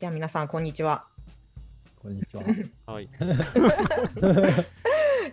[0.00, 1.04] では皆さん、こんにちは。
[2.00, 2.42] こんにちは。
[2.90, 3.10] はい。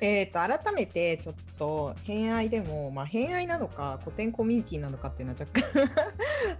[0.01, 5.89] えっと、改めてちょっと、偏愛でも、まあ、偏愛なのか、古典コミュニティなのかっていうのは若干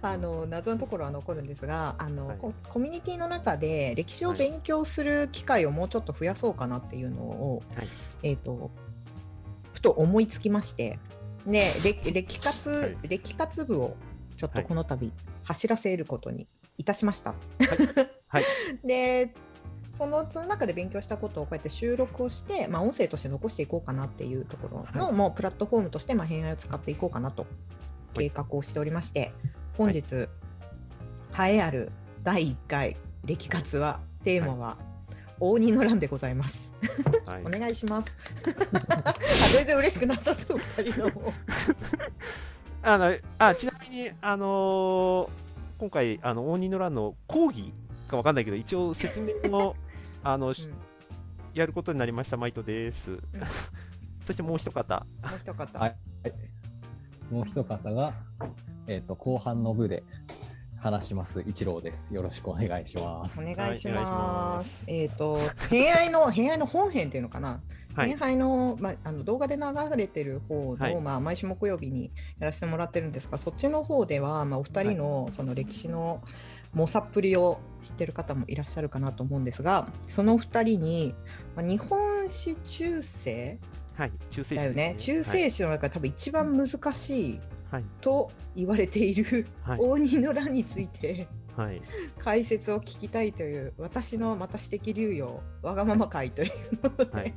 [0.00, 7.88] あの、謎のところは残るんですが、あの、はいココミュニティの中で歴史を勉強する機会をもうちょっと増やそうかなっていうのを、はい
[8.22, 8.70] えっと、
[9.74, 10.98] ふと思いつきまして、
[11.46, 13.98] で、歴歴活、はい歴活部を
[14.38, 15.12] ちょっとはいこの度
[15.44, 17.34] 走らせることにいたしました。
[18.28, 18.44] はい。
[18.84, 19.34] で
[19.92, 27.46] そのその中で勉強したことをこうやって収録をして、まあ、音声として残していこうかなっていうところの、はいもうプラットフォームとして、まあ、偏愛を使っていこうかなと
[28.14, 29.32] 計画をしておりまして、
[29.76, 30.28] 本日、
[31.36, 31.90] 栄えある
[32.22, 34.76] 第1回歴活はテーマは、
[35.40, 36.74] 応仁の乱でございます。
[37.26, 37.50] はいお。
[37.50, 38.16] 願いします。
[39.04, 39.14] あ
[39.52, 41.32] 全然嬉しくなさそう、2人 の。
[42.82, 45.47] あのあちなみに、あのー
[45.78, 47.72] 今回、あの応仁の乱の講義
[48.08, 49.76] かわかんないけど、一応説明を
[50.24, 50.74] あの、しうん
[51.54, 53.18] やることになりました、マイトです。
[54.26, 55.78] そしてもう一方、もう一方。
[55.78, 55.96] はい
[57.30, 58.14] もう一方が、
[58.86, 60.02] えっ、と、後半の部で
[60.78, 62.14] 話します、一郎です。
[62.14, 63.42] よろしくお願いしますお。
[63.44, 64.02] 願いしはいお願いしま。
[64.02, 67.60] ますえっ、と、偏愛の、偏愛の本編っていうのかな？
[67.98, 68.08] はい。
[68.08, 69.62] 偏愛の、まあ、あの動画で流
[69.96, 71.00] れてる方の、はい。
[71.00, 76.22] まあ、毎週木曜日にやらせてもらってるんですが、そっちの方では、まあ、お二人の、その歴史の。
[76.74, 81.14] 猛者っぷりを知ってる方もいらっしゃるかなと思うんですが、その二人に、
[81.56, 83.58] まあ、日本史中世
[83.94, 84.94] はい、中世史だよね。
[84.98, 87.40] 中世史の中で多分一番難しい
[87.70, 91.28] はい、と言われている、はい、応仁の乱について。
[91.56, 91.82] はい、はい、
[92.18, 96.52] 解説を聞きたいという私のまた私的流用わがまま会という
[96.84, 97.34] ので、はい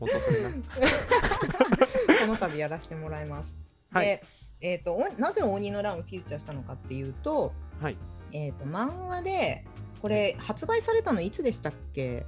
[0.00, 0.50] 本当それな。
[2.20, 3.58] この度やらせてもらいます。
[3.90, 4.06] はい。
[4.06, 4.22] で、
[4.60, 7.98] えー、とおなぜ鬼の乱をフィーチャーしたのかっていうと,、はい、
[8.32, 9.64] えー、と漫画で
[10.00, 12.24] これ発売されたのいつでしたっけ？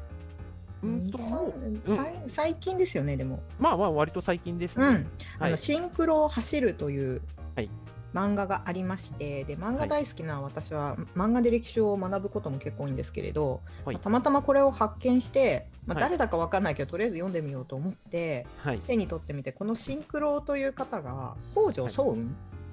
[0.82, 2.28] うんと、もう、うん。
[2.28, 4.86] 最近ですよねでも、まあまあ、割と最近ですね。
[4.86, 5.10] うん。
[5.38, 5.50] あはい。
[5.52, 7.22] のシンクロを走るという
[7.54, 7.70] はい
[8.14, 13.98] 漫画がありましてで漫画大好きな私は、漫画で歴史を学ぶことも結構多いんですけれど、はい。
[13.98, 16.02] たまたまこれを発見して、まあ、はい。
[16.02, 22.24] 誰だかわかんないけど、とりあえず読んでみようと思ってはい、手に取ってみてこのシンクロという方が北条早雲、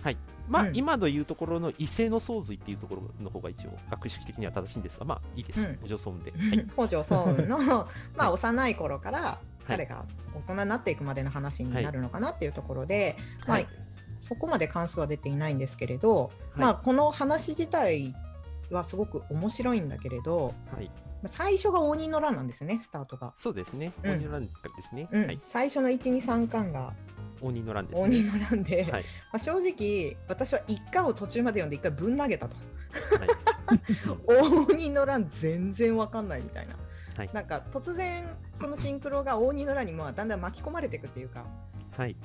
[0.04, 0.18] はい。
[0.50, 0.76] まあ、うん。
[0.76, 5.62] 今の言うところの異性の相髄っていうところの方が一応、学識的には正しいんですが、まあ、いいです。
[5.62, 5.80] うん。
[5.84, 6.32] お嬢村で。
[6.38, 6.68] はい。
[6.74, 7.58] 北条早雲の、
[8.16, 8.34] まあ、はい。
[8.34, 10.04] 幼い頃から彼が
[10.36, 13.16] 大人になっていくまでの話になるのかなっていうところで、
[13.48, 13.68] まあはい。
[14.24, 18.16] そこまで関数は出ていないんですけれど、はいまあ、この話自体
[18.72, 20.86] はすごく面白いんだけれどはい。
[21.22, 23.34] まあ最初が応仁の乱なんですねスタートが。
[23.38, 23.92] そうですね。
[24.04, 25.10] うん応仁の乱からですね。
[25.12, 25.40] うんはい。
[25.46, 26.94] 最初の123巻が
[27.42, 28.02] 応仁の乱ですね。
[28.02, 29.04] 応仁の乱で、はい。
[29.04, 32.56] まあ、正直私は1巻を途中まで読んで1回ぶん投げたと
[33.20, 33.30] はい。
[34.72, 36.76] 応仁の乱全然わかんないみたいな、
[37.18, 38.24] はいなんか突然
[38.56, 41.46] そのシンクロが応仁の乱にまあだんだん巻き込まれていくっていうか
[41.96, 42.16] はい。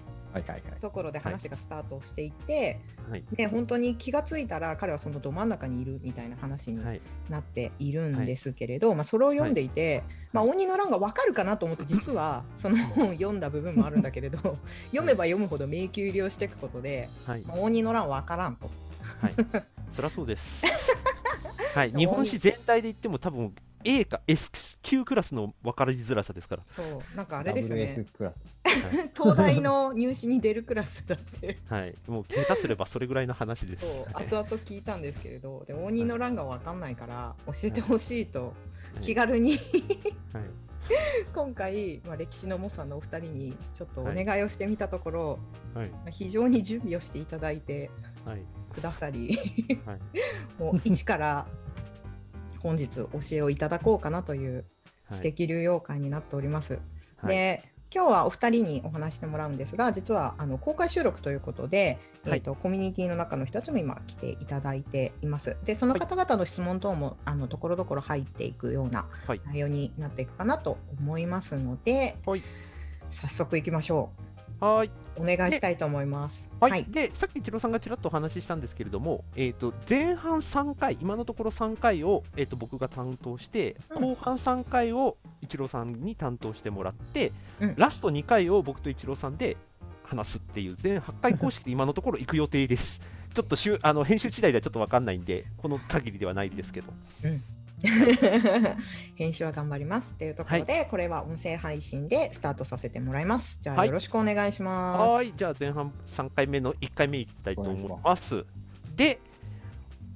[0.80, 2.80] ところで話がスタートしていって、
[3.10, 3.24] はい。
[3.32, 7.00] で本当に気がついたら彼はそのど真ん中にいるみたいな話にはい。
[7.28, 10.02] なっているんですけれど、まあ、それを読んでいて、
[10.32, 14.58] まあ、応仁の乱が分かるかなと思って実は その本を読んだ部分もあるんだけれど
[14.90, 17.42] 読めば読むほど迷宮入りをしていくことで、はい。
[17.42, 18.70] まあ、応仁の乱は分からんと。
[19.20, 19.34] はい。
[19.94, 20.64] そりゃそうです。
[21.74, 21.92] はい。
[21.92, 23.54] 日本史全体で言っても多分
[23.88, 26.62] A か S 級クラスの分かりづらさですから。
[26.66, 28.44] そうなんかあれですよね WS クラス。
[29.16, 31.94] 東大の入試に出るクラスだってはい。
[32.06, 33.86] もう下手すればそれぐらいの話です。
[33.86, 38.52] そうはい後々聞いたんですけれどで応仁の乱が分かんないから教えてほしいとは
[39.00, 39.60] い気軽にはい。
[41.34, 45.38] 今回、まあ、歴史の猛者のお二人にちょっとお願いをしてみたところ、
[45.74, 45.88] はい。
[45.90, 47.90] まあ非常に準備をしていただいて
[48.24, 48.42] はい。
[48.72, 49.38] くださり
[49.84, 49.98] はい。
[50.58, 51.46] もう一から
[52.60, 54.64] 本日教えをいただこうかなという
[55.10, 56.80] 知的流用会になっております。
[57.16, 57.28] はい。
[57.28, 57.62] で
[57.94, 65.56] 今日はお二人にお話してもらうんですが実はあの公開収録ということで、はいえー、とコミュニティの中の人たちも今来ていただいています。
[65.64, 69.40] でその方々の質問等もあのところどころ入っていくようなはい。
[69.46, 72.42] 内容になっていくかなと思いますのではい。
[73.10, 74.10] 早速いきましょ
[74.60, 74.88] はい。
[74.88, 76.48] うお願いしたいと思います。
[76.60, 89.56] はい、でさっき一郎さんがちらっとお話ししたんですけれども、えー、と前半3回、今のところ3回を、えー、と僕が担当して、うん後半3回を一郎さんに担当してもらって、うんラスト2回を僕と一郎さんで
[90.04, 93.00] 話すっていう、全8回公式で今のところ行く予定です。
[93.34, 96.92] ちょっとしゅあの編集次第ではちょっと分かんないんで、この限りではないですけど。
[99.14, 103.60] 編集は頑張りますというところで、これは音声配信でスタートさせてもらいます。
[103.62, 105.12] じゃあ、はいよろしくお願いします。
[105.12, 108.44] はい、じゃあ前半3回目の1回目いきたいと思います。
[108.96, 109.20] で、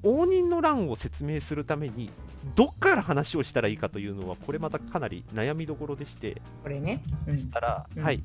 [0.02, 2.10] 応仁の乱を説明するために、
[2.56, 7.02] どっから話をしたらいいかというのはこれまたかなり悩みどころでしてこれね。
[7.28, 7.50] うん。
[7.50, 8.22] たら、うんはい、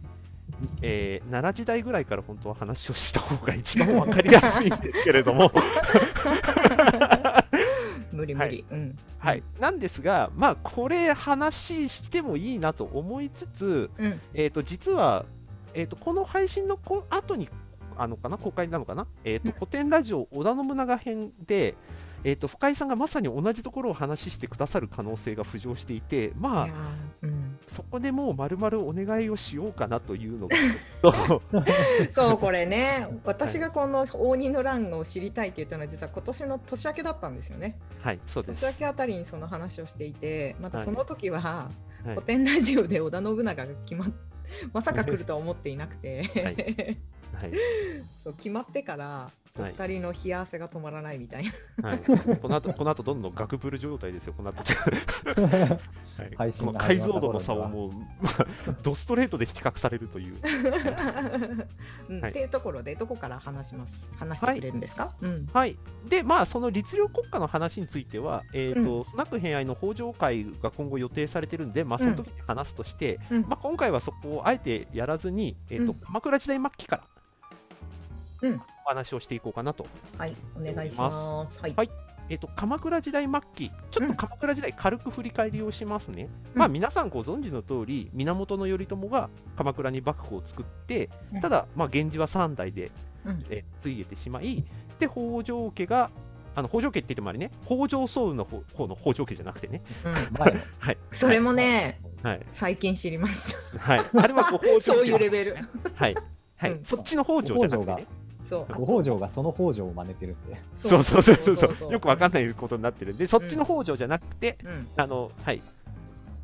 [0.81, 5.51] えー奈良時代ぐらいから本当は話をした方が一番わかりやすいんですけれども、
[8.17, 8.65] 無理無理。
[8.69, 8.97] うん。
[9.19, 14.21] はい、なんですが、まあ、これ話してもいいなと思いつつ、うん。
[14.33, 15.25] えー、と実は、
[15.73, 17.49] えー、とこの配信のこ後に
[17.95, 21.75] あのかな公開なのかな、えーとうん古典ラジオ織田信長編で、
[22.23, 27.27] えー、と深井さんがまさに同じところを話してくださる可能性が浮上していて、まあ。
[27.77, 30.55] そこでもう丸々お願いをしようかなというのが
[32.09, 33.07] そうこれね。
[33.23, 37.77] 私がこの応仁の乱を知りたいって言ったのは実は今年の年明けだったんですよね。
[38.01, 38.61] はいそうです。
[38.61, 41.69] 年明けあたりにその話をしていてまたその時はは
[42.03, 42.09] い。
[42.15, 44.11] 古典ラジオで織田信長が決まっ
[44.73, 47.53] まさか来るとは思っていなくて、はい。
[48.23, 49.29] そう決まってから
[49.63, 51.45] 二人の冷や汗が止まらないみたい
[51.77, 58.45] な、はい、この後この後どんどんガクブル状態ですよ、この後、 はい、配信この解像度の差をもう、ま あ
[58.83, 61.67] ドストレートで比較されるという、はい。
[62.09, 64.07] うんっていうところでどこから話します？
[64.17, 65.47] 話してくれるんですか、うん。
[65.53, 65.77] はい、
[66.07, 73.41] で、まあ、その律令国家の話については、えーとスナック偏愛の北条会が今後予定されてるんで、まあ、その時に話すとして、うん。
[73.41, 75.99] まあ、今回はそこをあえてやらずに、えーとうん。
[75.99, 77.03] 鎌倉時代末期から
[78.43, 79.85] うんお話をしていこうかなと。
[80.17, 81.59] はいお願いします。
[81.59, 81.89] はい、はい。
[82.29, 86.29] えー、と鎌倉時代末期、ちょっと鎌倉時代、軽く振り返りをしますね。
[86.53, 91.41] まあ、皆さんご存知の通り、源頼朝が鎌倉に幕府を作って、うん。
[91.41, 92.91] ただ、まあ、源氏は3代で、
[93.25, 93.45] うん。
[93.49, 94.63] えーついえてしまい、
[94.99, 96.09] で北条家が、
[96.55, 100.13] あの北条家って言ってもあれね、北条早雲の方方の北条家じゃなくてね、うん。
[100.37, 103.79] 前 はい、それもねはい、最近知りました。
[103.79, 105.55] はい、あれはこう北条そう家いうレベル。
[105.95, 106.15] はい、
[106.57, 106.83] はい、うん。
[106.83, 108.07] そっちの北条じゃなくてね、
[108.47, 108.73] そう。
[108.73, 110.57] ご北条がその北条を真似てるんで。
[110.73, 111.03] そう。
[111.03, 113.13] そうそうそうそう、よくわかんないことになってる。
[113.13, 113.17] ん。
[113.17, 114.87] で、そっちの北条じゃなくて、うん。
[114.95, 115.61] あの、はい、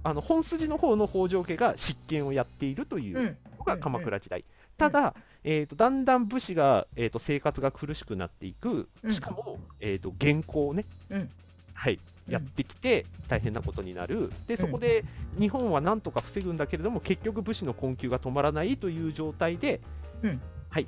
[0.04, 3.38] あの本筋の方の北条家が執権をやっているといううん。
[3.58, 4.44] のが鎌倉時代。
[4.78, 5.16] ただ、
[5.46, 9.12] えー、とだんだん武士が、えー、と生活が苦しくなっていく、うん。
[9.12, 11.30] しかも、えー、と原稿をね、うん。
[11.74, 15.04] はい、うんやってきて大変なことになる、でそこで
[15.38, 19.82] 日本はなんとか防ぐんだけれども、結局、武士の困窮が止まらないという状態で、
[20.22, 20.42] うん。
[20.70, 20.88] はい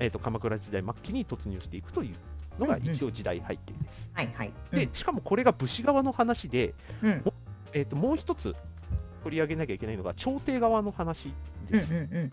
[0.00, 2.14] えー、と鎌倉時代末期に突入していくという
[2.60, 4.08] のがうんうん一応時代背景です。
[4.12, 4.52] はいはい。
[4.72, 7.22] でしかもこれが武士側の話で、うん、うん
[7.72, 8.54] えー、ともう一つ
[9.22, 11.32] 取り上げなきゃいけないのが朝廷側の話
[11.70, 11.92] うんです。
[11.92, 12.30] うん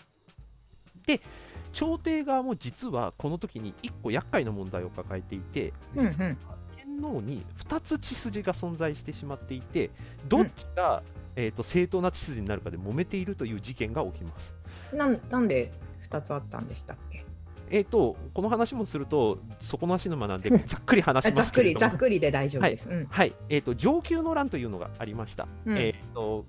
[1.74, 6.38] 朝廷側も実はこの時に一個厄介な問題を抱えていて、うんうん
[6.76, 9.90] 天皇に2つ血筋が存在してしまっていて、
[10.28, 11.02] どっちが、
[11.36, 14.54] えー、と正当な血筋になるかで揉めているという事件が起きます。
[14.94, 15.72] なんなんで
[16.02, 17.26] 二つあったんでしたっけ？
[17.72, 22.90] えー、とこの話もすると、底なし沼なんで、ざっくり話しあざっくりますけれども、ざっくりで大丈夫です。
[22.90, 23.08] うん。
[23.10, 23.34] はい。
[23.50, 25.48] えー、と上級の乱というのがありました。
[25.66, 25.78] うん。
[25.78, 26.46] えー、と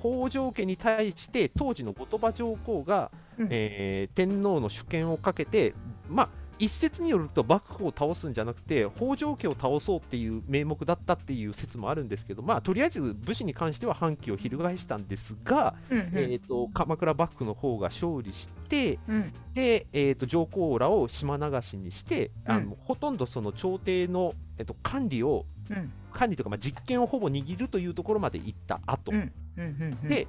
[0.00, 3.48] 北条家に対して当時の後鳥羽上皇が、うん。
[3.50, 5.74] えー天皇の主権をかけて、
[6.08, 6.28] まあ、
[6.58, 15.98] 一説によると幕府を倒すんじゃなくて北条家を倒そうっていう名目だったっていう説もあるんですけど、まあ、とりあえず武士に関しては反旗を翻したんですが、うん。
[15.98, 19.32] えー、と鎌倉幕府の方が勝利してうん。
[19.52, 25.92] で、えー、と上皇らを島流しにして、あのうんほとんどその朝廷の、えー、と管理をうん。
[26.12, 29.32] 管理というか、まあ、実権をほぼ握るというところまで行った後、うん。
[29.58, 29.64] うん。
[29.64, 29.98] うん。
[30.02, 30.08] うん。
[30.08, 30.26] で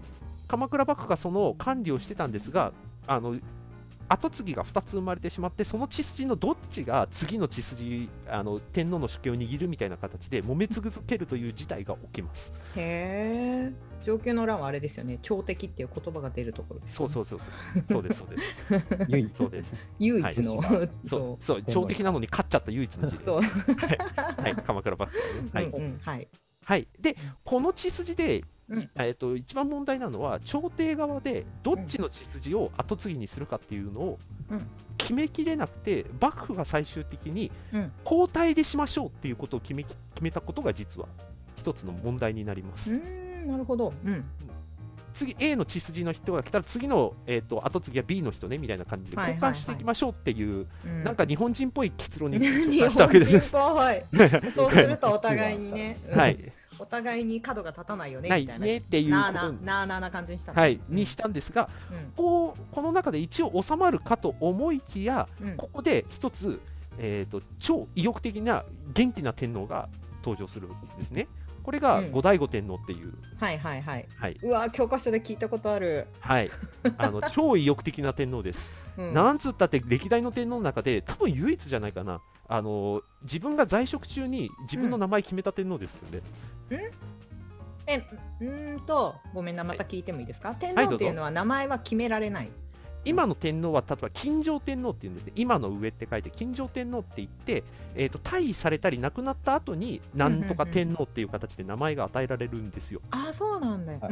[0.48, 2.72] 鎌倉幕府がその管理をしてたんですが
[3.06, 3.36] あの
[4.10, 12.54] 後継ぎが2つ生まれてしまってその血筋のどっちが次の血筋あの天皇の主権を握るみたいな形で揉め続けるという事態が起きます。
[12.76, 13.88] へえ。
[14.04, 15.20] 上級の乱はあれですよね。
[15.22, 17.84] 朝敵っていう言葉が出るところです、そうそうそうそう。
[17.92, 19.06] そうですそうです。
[19.10, 19.72] 唯 一そうです。
[20.00, 20.90] 唯一の、はい。
[21.06, 21.64] そそうそう。
[21.68, 23.42] 朝敵なのに勝っちゃった唯一のそう。
[23.42, 25.66] はい、鎌倉幕府はね、はい。
[25.66, 26.00] うんうん。
[26.02, 26.28] はい。
[26.68, 28.90] はい、でこの血筋で、うん。
[28.96, 34.20] えー、と一番問題なのは朝廷側でどっちの血筋を後継ぎにするかっていうのを
[34.50, 34.68] うん。
[34.98, 37.92] 決めきれなくて幕府が最終的にうん。
[38.04, 41.08] 交代でしましょうっていうことを決めき決めたことが実は
[41.56, 42.92] 一つの問題になります。
[42.92, 43.94] うーんなるほど。
[44.04, 44.26] うん。
[45.14, 49.52] 次 A の血筋の人が来たら次の、えー、と後継ぎは B の人ねみたいな感じではいはいはい。
[49.52, 51.04] 交換していきましょうっていう、うん。
[51.06, 53.48] なんか日本人っぽい結論に日 達したわ本人けです。
[53.48, 54.52] っぽい。
[54.52, 56.20] そうするとお互いにね、うん。
[56.20, 58.66] はい、お互いに角が立たないよねみたいな。
[58.66, 66.60] ねっていうなあななあなあな感じにしたのはい、にしたんですが、うんこうこの中で一応収まるかと思いきや、うんここで一つ、
[66.98, 69.90] えー、と超意欲的な元気な天皇が
[70.24, 71.28] 登場するんですね。
[71.64, 74.08] これがうん後醍醐天皇っていう、はいはいはい。
[74.18, 76.08] はい、うわ教科書で聞いたことある。
[76.22, 76.50] はい、
[76.98, 78.72] あの 超意欲的な天皇です。
[78.98, 82.22] うんなんつったって歴代の天皇の中で多分唯一じゃないかな。
[82.50, 86.22] あの自分が在職中に自分の名前決めた天皇ですよね。
[86.70, 86.92] え？
[88.42, 90.88] うーんとごめんなまた聞いてもいいですか、天はい。
[90.88, 92.50] 皇っていうのは名前は決められない、
[93.06, 97.64] 今の天皇は例えば金城天皇っていうんですね、今の上って書いて金城天皇って言って、
[97.96, 103.02] えー、と退位されたり亡くなった後に、なんとか天皇っていう形で名前が与えられるんですよ。
[103.12, 103.94] ああそうなんだ。
[103.94, 104.12] よ、中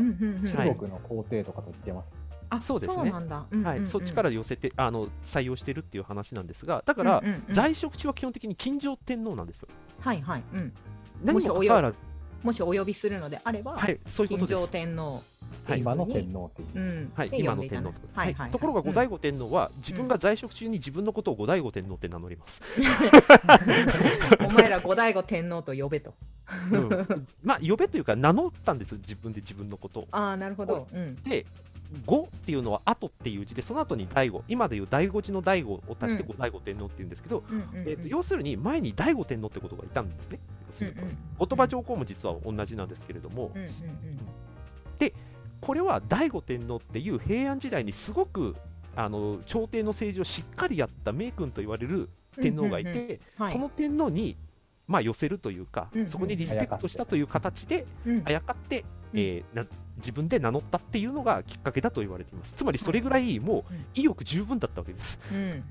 [0.76, 2.14] 国の皇帝とかと言ってます。
[2.50, 3.12] あそうですね。
[3.12, 7.54] はい、そっちから寄せてあの採用してるっていう話なんですが、だから、うんうんうん。
[7.54, 9.68] 在職中は基本的に金城天皇なんですよ。
[10.00, 10.74] はいはい、うん、
[11.24, 11.98] 何にもかかわらず、
[12.46, 14.72] もしお呼びするのであれば、はい、そういうことです。
[14.72, 15.24] 天皇
[15.68, 15.80] はい。
[15.80, 16.68] 今の天皇っていう。
[16.76, 17.94] うんはい、で今の天皇と。
[17.94, 18.36] か、はいはい。
[18.36, 18.52] はい。
[18.52, 22.62] ところが後醍醐天皇は、自分が在職中に自分のことを後醍醐天皇って名乗ります。
[24.46, 26.14] お前ら後醍醐天皇と呼べと。
[26.72, 27.28] うん。
[27.44, 30.08] まあ、呼べというか、名乗ったんですよ、自分で自分のことを。
[30.12, 31.48] ああなるほど、うん、で、
[32.06, 36.30] 後っていうのは後っていう字で、その後に醍醐、今でいう醍醐寺の醍醐を足してうん。
[36.30, 40.40] 後醍醐天皇っていうんですけど、えーと要するに前に醍醐天皇ってことがいたんですね。
[40.80, 41.18] 要するにうんうん。
[41.38, 43.72] 後鳥羽上皇も実は同じなんですけれども、うんうん
[45.62, 48.56] これは醍醐天皇っていう平安時代にすごく
[48.96, 53.54] あの朝廷の政治をしっかりやった名君と言われる天皇がいて、うんうんうんはい。
[53.54, 54.38] その天皇に、
[54.88, 58.24] まあ、寄せるというか、うんうんそこにリスペクトしたという形でうん。
[58.26, 59.20] あやかって、うん。
[59.20, 59.66] えーな
[59.98, 62.54] 自分で名乗ったっていうのがきっかけだと言われています。
[62.56, 63.86] つまりそれぐらいもううん。
[63.96, 65.18] 意欲十分だったわけです。
[65.32, 65.64] うん。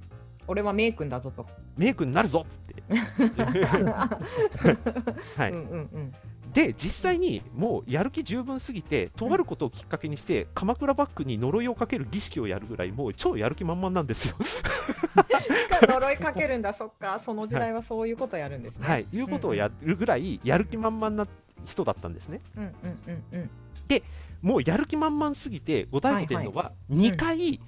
[0.49, 1.47] 俺は名君だぞと。
[1.77, 2.74] 名君になるぞっつって。
[5.37, 6.15] はいうんうんうん。
[6.53, 14.37] で実際にもうやる気十分すぎてとあることをきっかけにして鎌倉幕府に呪いをかける儀式をやるぐらいもう超やる気満々なんですよ。
[15.83, 17.19] 呪いかけるんだ、そっか。
[17.19, 18.87] その時代はそういうことやるんですね。
[18.87, 21.27] はい、いうことをやるぐらいやる気満々な
[21.65, 22.41] 人だったんですね。
[22.57, 22.73] うんうん
[23.09, 23.51] うんうん。
[24.43, 27.61] もうやる気満々すぎて後醍醐天皇は2回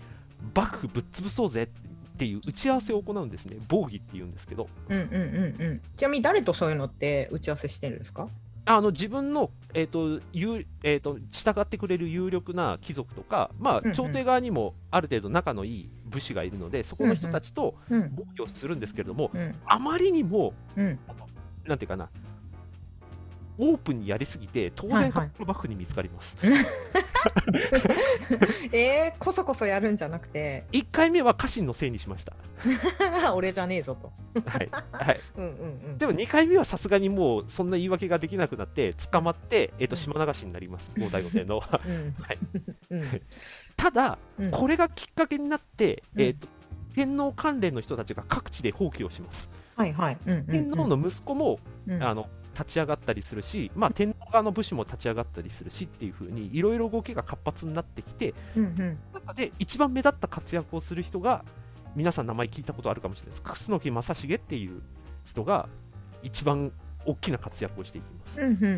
[0.54, 1.80] 幕府ぶっ潰そうぜって
[2.24, 3.56] いう打ち合わせを行うんですね。
[3.68, 4.68] 防儀っていうんですけど。
[4.88, 5.80] うんうんうんうん。
[5.94, 8.28] ちなみに誰とそういうのって打ち合わせしてるんですか？
[8.68, 20.98] あの自分の、えーと有えー、と従ってくれる有力な貴族とか、まあ、うんうん朝廷側にもある程度仲のいい武士がいるので、そこの人たちとうん防御をするんですけれども、うんあまりにも、うん。
[21.64, 22.08] なんていうかな、
[23.58, 26.36] オープンにやりすぎて、当然、はいはい鎌倉幕府に見つかります。
[28.72, 32.34] えー、こそこそやるんじゃなくて、1回目は家臣のせいにしました。
[33.34, 34.12] 俺じゃねえぞと。
[34.48, 34.68] はい。
[34.92, 35.20] はい。
[35.98, 39.98] でも2回目はさすがにもうそんな言い訳ができなくなって、捕まって、えー、とうん。
[39.98, 41.80] 島流しになります、後醍醐天皇は。
[41.84, 42.38] い。
[42.90, 43.22] うん。
[43.76, 44.50] ただ、うん。
[44.50, 46.22] これがきっかけになって、うん。
[46.22, 46.48] えー、と
[46.94, 49.50] 天皇関連の人たちが各地で放棄をします。
[49.76, 50.18] はいはい。
[50.26, 50.46] うんうんうん。
[50.46, 52.02] 天皇の息子も、うん。
[52.02, 61.44] あの立ち上がったりするし、まあ、天皇側の武士も立ち上がったりするしっていう風にいろいろ動きが活発になってきてうんうん中で一番目立った活躍をする人が
[61.94, 64.80] 皆さん名前聞いたことあるかもしれないです楠木正成っていう
[65.24, 65.68] 人が
[66.22, 66.72] 一番
[67.04, 68.40] 大きな活躍をしていきます。
[68.40, 68.70] うんうんうんう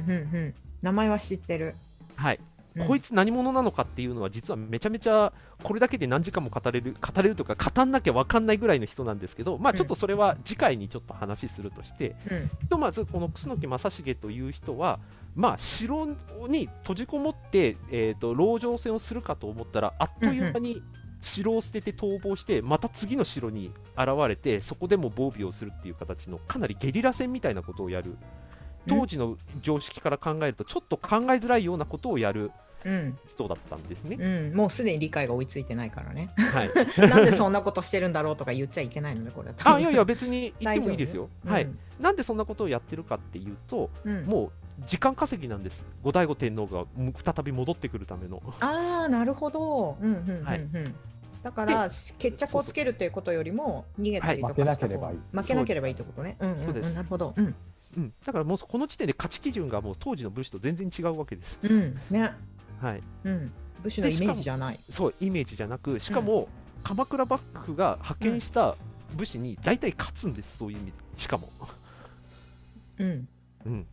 [0.49, 0.55] ん。
[0.83, 1.75] 名前は知ってる。
[2.15, 2.41] はい
[2.79, 2.87] うん。
[2.87, 5.33] こいつ何者なのかっていうのは実はめちゃめちゃ
[5.63, 12.51] これだけで何時間も語れる語れるとか語んなきゃ分かんないぐらいの人なんですけど、まあ、ちょっとそれは次回にちょっと話するとして、うん。
[12.61, 15.01] ひとまずこの楠木正成という人は、
[15.35, 16.07] まあ、城
[16.49, 20.83] に閉じこもって、えー、と籠城戦をするかと思ったらあっという間に
[21.21, 28.17] 城を捨てて逃亡してまた次の城に現れてそこでも防備をするっていう形のかなりゲリラ戦みたいなことをやる。
[28.87, 32.45] 当時の常識から考えるとちょっと考えづらいようなことをやる。
[32.45, 32.51] うん
[32.83, 34.17] 人だったんですね。
[34.19, 34.57] うん。
[34.57, 36.31] もうすでに理解が追いついてないからね。
[36.37, 36.71] はい、
[37.09, 39.55] なんでそんなことしてるんだろうとか言っちゃいけないのね、これは。
[39.65, 41.29] あいやいや別に言ってもいいですよ。
[41.47, 41.69] はい、
[42.01, 44.51] なんでそんなことをやってるかっていうとうんもう
[44.87, 48.43] 時間稼ぎなんです後醍醐天皇がも再び戻ってくるための。
[48.61, 49.97] ああ、なるほど。
[50.01, 50.45] うんうんうんうん。
[50.45, 50.67] はい
[51.41, 56.37] だから決着をつけるということよりも逃げたりとかした方はい負けなければいい負けなければいいってことね。
[56.41, 57.33] うんうんうんそうですなるほど。
[57.37, 57.55] うん
[57.97, 61.59] うん、だからもうこの時点で価値基準がもう当時の武士と全然違うわけです。
[61.63, 62.33] うんね。
[62.81, 63.53] はい、うん。
[63.83, 64.81] 武士のイメージじゃない。
[64.91, 66.49] そうイメージじゃなくしかも、
[66.83, 68.77] 鎌倉幕府が派遣した
[69.17, 71.51] 武士に大体勝つんです、そういう意味でしかも、
[72.99, 73.29] うん。
[73.67, 73.87] うん。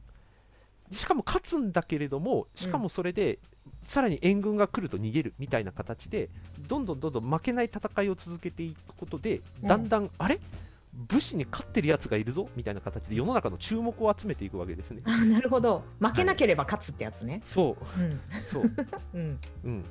[0.92, 3.40] しかも勝つんだけれどもしかもそれで、
[3.88, 6.30] さらに援軍が来ると逃げるみたいな形で
[6.68, 10.40] どんどんどんどん負けない戦いを続けていくことでうんだんだん、あれ？
[10.96, 15.02] 武士に勝ってるやつがいるぞみたいな形で世の中の注目を集めていくわけですね。
[15.06, 15.84] あーなるほど。
[16.00, 17.42] 負けなければ勝つってやつね。
[17.46, 18.20] そううん。
[18.52, 18.64] そう
[19.14, 19.40] うん。
[19.66, 19.84] うん、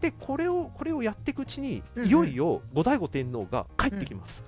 [0.00, 4.42] でこれをこれをやっていくうちに、うんうんいよいよ後醍醐天皇が帰ってきます。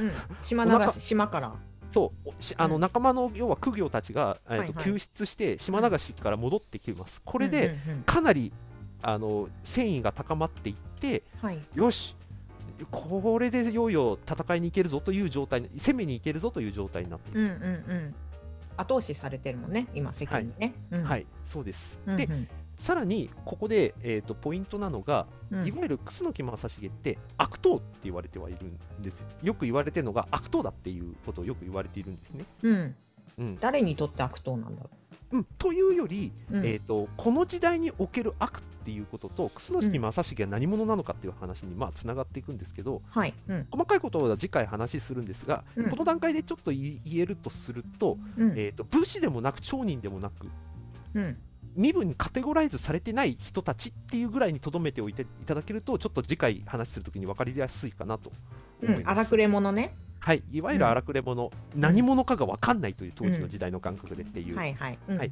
[0.00, 0.12] うん。
[0.42, 1.54] 島お腹流し、島から。
[1.94, 7.22] そうあのうん仲間の要は公卿たちが、えーとはいはい救出して島流しから戻ってきます。
[7.24, 8.52] これでうんうんうんかなり
[9.02, 11.60] あの戦意が高まっていってはい。
[11.74, 12.15] よし
[12.90, 17.58] これでいよいよ戦いに行けるぞという状態攻めに行けるぞという状態になっている、うんうんう
[17.94, 18.14] ん。
[18.76, 20.74] 後押しされてるもんね、今、世間にね。
[20.90, 21.04] うん。
[21.04, 22.16] はいそうです、うんうん。
[22.18, 22.28] で
[22.78, 25.66] さらにここで、えー、とポイントなのが、うん。
[25.66, 29.26] いわゆる楠木正成って悪党って言われてはいるんですよ。
[29.42, 32.96] よく言われてるのが悪党だっていうことをよく言われているんですね、うん。
[33.38, 34.90] うん誰にとって悪党なんだろ
[35.32, 35.38] う？
[35.38, 36.58] ん、というより、う。
[36.58, 43.34] うんえー、とこの時代における悪っていうことと楠木正成が何者なのかっていう話にまあつながっていくんですけどはい。
[43.48, 43.66] うん。
[43.70, 48.50] 細かいことは次回話するんですが、うんこの段階でちょっと言えるとすると,、うん。
[48.56, 50.48] えー、と武士でもなく町人でもなく
[51.14, 51.36] うん。
[51.74, 58.32] 身分にカテゴライズされてない人たちっていうぐらいにとどめておいていただけるとちょっと次回話するときに分かりやすいかなと
[58.82, 59.04] 思いうん。
[59.04, 59.94] ます、荒くれ者ね。
[60.26, 64.98] はい、いわゆる荒くれ者、何者かが分かんないという当時の時代の感覚でっていう、はいはい。
[65.06, 65.18] うん。
[65.18, 65.30] はい。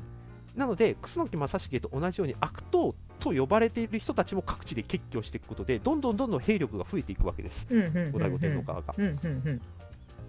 [0.55, 7.67] なので楠木正成と同じように悪党と呼ばれている人たちも各地で結挙していくことでどんどんどんどん兵力が増えていくわけです。
[7.69, 8.13] うんうんうんうん。
[8.13, 8.95] 後醍醐天皇側が。
[8.97, 9.61] うんうんうん。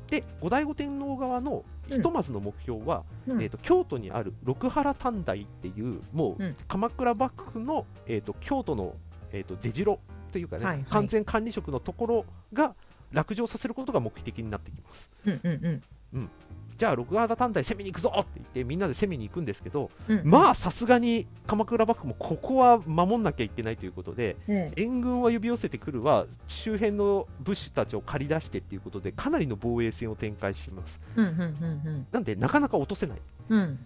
[0.07, 3.43] で後醍醐天皇側のひとまずの目標は、うん。
[3.43, 6.55] えー、と京都にある六原短大っていうもううん。
[6.67, 8.95] 鎌倉幕府の、えー、と京都の、
[9.31, 9.99] えー、と出城
[10.31, 10.85] というかね、はいはい。
[10.85, 12.73] 完全管理職のところが
[13.15, 15.09] 落城させることが目的になってきます。
[15.25, 15.81] うん
[16.13, 16.29] うん
[16.77, 20.21] じゃあ六原短大攻めに行くぞって言ってみんなで攻めに行くんですけど、うん。
[20.25, 24.73] まあさすがに鎌倉幕府もここは守んなきゃいけないということでうん。
[24.75, 33.79] 援軍は呼び寄せてくるは周辺の武士たちを借り出してっていうことでかなりの防衛戦を展開しますうんうんうんなんでなかなか落とせないうん。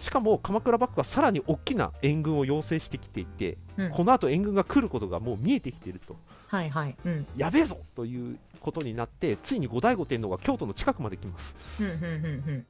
[0.00, 0.04] うん。
[0.04, 6.16] しかも鎌倉幕府はさらに大きな援軍を要請してきていて、うんこの後援軍が来ることがもう見えてきていると
[6.48, 6.96] はいはい。
[7.04, 7.26] うん。
[7.36, 12.66] やべえぞということになってついに後醍醐天皇が京都の近くまで来ますうんうんうん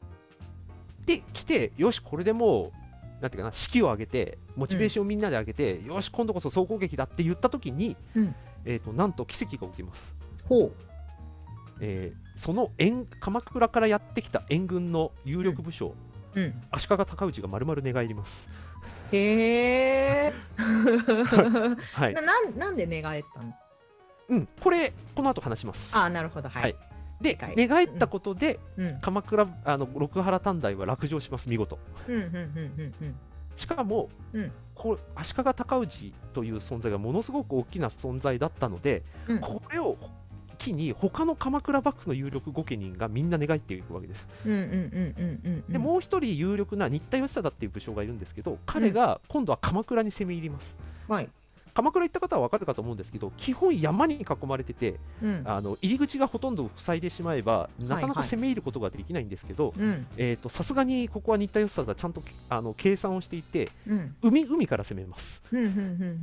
[1.06, 8.34] で来てよしこれでもうなんていうかな士気を上げてモチベーションをみんなで上げて、よし今度こそ総攻撃だって言った時に、うん
[8.64, 10.14] えー、となんと奇跡が起きます、
[10.48, 10.72] ほう。
[11.80, 15.94] えーその援鎌倉からやってきた援軍の有力武将、
[16.34, 16.62] うん。
[16.70, 18.48] 足利尊氏が丸々寝返ります、
[19.12, 20.32] へえ。
[21.94, 22.14] はい。
[22.14, 23.54] ななんなんで寝返ったの？
[24.28, 25.90] うん、これこの後話します。
[25.96, 26.48] あーなるほど。
[26.48, 26.62] はい。
[26.62, 26.76] はい。
[27.20, 29.00] ではい寝返ったことで、うん。
[29.00, 31.78] 鎌倉あの六原短大は落城します見事。
[32.08, 33.14] うんうんうんうんうん。
[33.56, 34.52] しかも、うん。
[34.74, 39.40] こう足利尊氏という存在がものすごく大きな存在だったので、うん。
[39.40, 39.98] これを
[40.60, 45.72] 機に他の鎌倉幕府の有力御家人がみんな寝返っていくわけです、うんうんうんうんうんうん。
[45.72, 50.74] でもう一人有力な新田義貞っていう武将がいるんですけど彼が今度は鎌倉に攻め入ります。
[51.08, 51.28] はい。
[51.72, 55.42] 鎌倉行った方は分かるかと思うんですけど基本山に囲まれててうん。
[55.44, 59.72] あの入り口がほとんど塞いでしまえばなかなかはい攻め入ることができないんですけど、
[60.48, 64.16] さすがにここは新田義貞ちゃんとあの計算をしていてうん。
[64.20, 65.40] 海海から攻めます。
[65.52, 65.74] うんうんうんう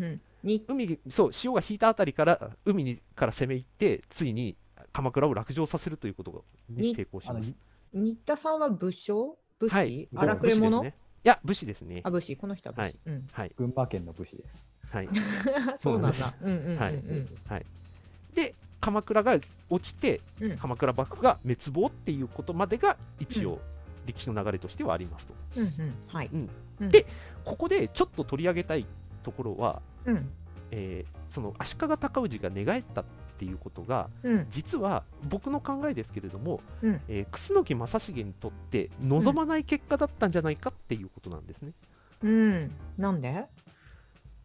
[0.05, 0.21] ん。
[0.47, 4.55] に海そう潮が引いたあたりから海にから攻め入ってついに
[4.93, 7.53] 鎌倉を落城させるということに成功します。
[7.93, 9.37] 新田さんは武将？
[9.59, 10.81] 武はい士荒くれ者？
[10.83, 12.01] ねいや武士ですね。
[12.03, 12.37] あ武士。
[12.37, 12.97] この人は武士。
[13.05, 13.27] うん。
[13.31, 13.51] はい。
[13.57, 14.69] 群馬県の武士です。
[14.89, 15.09] はい。
[15.75, 16.33] そうなんだ。
[16.41, 17.27] うんうんうんはいうん。
[17.47, 17.65] はい。
[18.33, 19.37] で鎌倉が
[19.69, 20.57] 落ちてうん。
[20.57, 23.59] 鎌倉幕府が滅亡っていうことまでが一応
[24.05, 25.33] 歴史の流れとしてはありますと。
[25.57, 25.93] うんうん。
[26.07, 26.29] はい。
[26.31, 26.49] うん。
[26.81, 26.89] うん。
[26.91, 27.05] で
[27.43, 28.85] ここでちょっと取り上げたい
[29.23, 30.29] ところは、うん
[30.71, 33.05] えーその足利尊氏が寝返ったっ
[33.37, 41.71] ていうことがうん実は僕の考えですけれども、うんえー楠木正成にとって望まない結果だったんじゃないかっていうことなんですね。
[42.23, 42.71] うん。
[42.97, 43.45] なんで？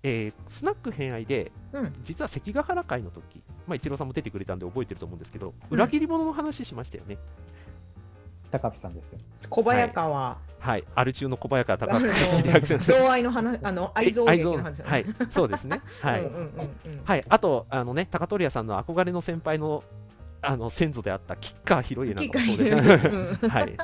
[0.03, 7.19] えースナック偏愛でうん実は関ヶ原会の時、まあ、一郎さんも出てくれたんで覚えてると思うんですけど、うん裏切り者の話しましたよね。
[8.53, 9.19] 高木さんですよ。
[9.49, 10.39] 小早川。
[10.59, 12.93] はい、アル中の小早川あ隆の秀明先生。
[13.01, 15.81] 贈愛の話あの愛憎劇の話だねはい、そうですね。
[16.03, 19.83] はい、うんうんうんうんはい、あと、あのね、高取屋さんの憧れの先輩の。
[20.45, 23.07] あの先祖であった吉川広家なんかもそうです。
[23.07, 23.77] うん はい、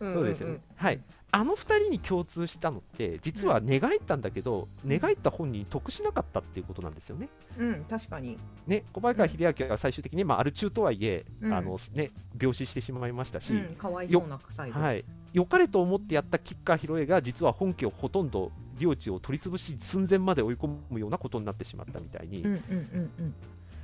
[0.00, 0.60] うんそうですよね。
[0.74, 7.28] はい、あの二人に共通したのって、実は寝返ったんだけど、寝返った本人得しなかったっていうことなんですよね。
[7.58, 8.38] うん確かに。
[8.66, 11.52] ね、小早川秀明は最終的に、まあ、アル中とはいえ、うん。
[11.52, 14.80] あのね、病死してしまいましたし、うんかわいそうな最後。
[14.80, 23.34] はい、良かれと思ってやった吉川広家が実は本家をほとんど領地を取り潰し寸前まで追い込むようなことになってしまったみたいに、うんうんうんうん。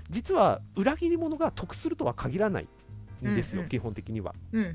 [0.08, 2.68] 実は裏切り者が得するとは限らない
[3.22, 4.34] んですよ、うんうん基本的には。
[4.52, 4.72] うんうんう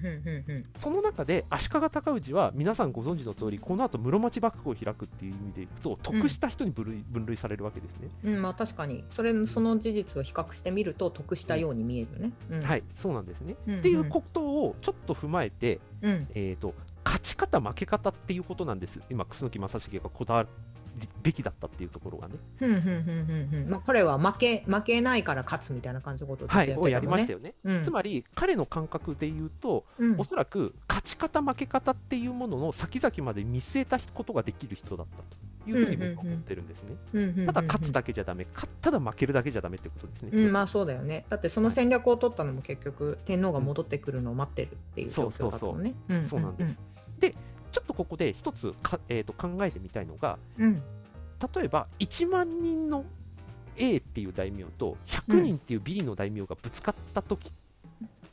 [0.50, 0.66] んうん。
[0.82, 8.10] その中で足利尊氏は皆さんご存知の通りこの後室町幕府を開くっていう意味でいくと得した人に分類,、分類されるわけですね。
[8.24, 9.04] うん、まあ確かに。
[9.12, 12.32] それその事実を比較してみると得したように見えるね。
[12.50, 13.80] うん、はいそうなんですね、うんうん。
[13.80, 16.28] っていうことをちょっと踏まえて、うん。
[16.34, 16.74] えー、と
[17.06, 19.00] 勝ち方負け方っていうことなんです。
[19.10, 20.48] 今楠木正成がこだわっ
[21.22, 22.36] べきだったっていうところがね、
[23.68, 27.54] まあ、彼は負け負けないから勝つみたいな感じのことをずっとはい、やりましたよね。
[27.64, 35.24] うんつまり彼の感覚で言うと、うんおそらく勝ち方負け方っていうものの先々まで見据えたことができる人だった
[35.66, 37.46] というふうに僕は思ってるんですね。
[37.46, 40.30] ただ勝つだけじゃダメ、かただ負けるだけじゃダメってことですね。
[40.34, 41.26] うん、まあそうだよね。
[41.30, 45.94] だってその戦略を取ったのも結局天皇が戻ってくるのを待ってるっていう状況だったもんね。
[46.30, 46.78] そうなんです。
[47.80, 50.82] ちょっとここで一つか、えー、と考えてみたいのが、うん。
[51.56, 53.06] 例えば1万人の
[53.78, 57.52] A っていう大名と100人っていう B の大名がぶつかった時、